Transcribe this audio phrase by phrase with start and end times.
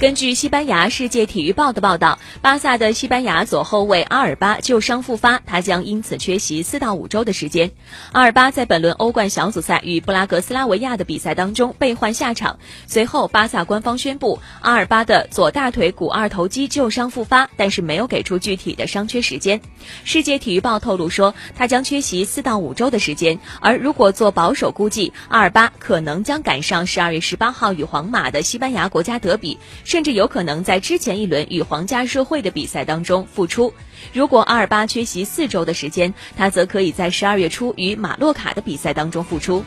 [0.00, 7.72] 根据西班牙世界体育报的报道，巴萨的西班牙左后卫阿尔巴旧伤复发，他将因此缺席四到五周的时间。
[8.12, 12.60] 阿尔巴在本轮欧冠小组赛与布拉格斯拉维亚的比赛当中被换下场。
[12.86, 19.60] 随后，巴萨官方宣布，阿尔巴的左大腿股二头肌旧伤复发，但是没有给出具体的伤缺时间。
[20.04, 29.58] 世界体育报透露说，他将缺席四到五周的时间，而如果做保守估计，阿尔巴可能将赶上十二月十八号与皇马的西班牙国家德比。
[29.88, 33.72] 甚至有可能在之前一轮与皇家社会的比赛当中复出。
[34.12, 39.64] 如果阿尔巴缺席四周的时间，他则可以在十二月初与马洛卡的比赛当中复出。